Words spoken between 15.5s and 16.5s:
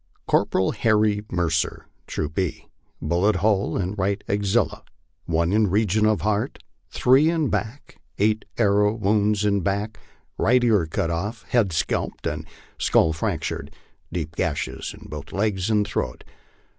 and throat cut.